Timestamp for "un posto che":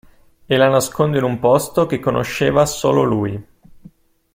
1.23-1.99